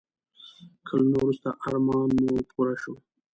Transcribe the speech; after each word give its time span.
کلونه 0.87 1.15
وروسته 1.19 1.49
ارمان 1.67 2.09
مې 2.23 2.35
پوره 2.51 2.75
شو. 2.81 2.95